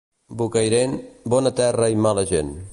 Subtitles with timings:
[0.39, 0.95] Bocairent,
[1.35, 2.55] bona terra i mala gent.